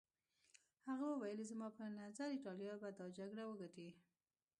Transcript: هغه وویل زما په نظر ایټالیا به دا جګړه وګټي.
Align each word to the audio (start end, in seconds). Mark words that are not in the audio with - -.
هغه 0.87 1.05
وویل 1.11 1.39
زما 1.51 1.67
په 1.77 1.83
نظر 1.99 2.27
ایټالیا 2.33 2.73
به 2.81 2.89
دا 2.97 3.05
جګړه 3.17 3.43
وګټي. 3.47 3.89